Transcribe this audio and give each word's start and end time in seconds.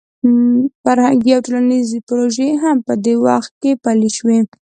فرهنګي 0.83 1.31
او 1.37 1.41
ټولنیزې 1.47 1.99
پروژې 2.09 2.49
هم 2.63 2.77
په 2.87 2.93
دې 3.05 3.15
وخت 3.25 3.51
کې 3.61 3.71
پلې 3.83 4.09
شوې. 4.17 4.39